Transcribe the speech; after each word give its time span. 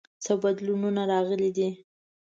څه 0.23 0.31
بدلونونه 0.41 1.01
راغلي 1.11 1.49
دي؟ 1.57 1.69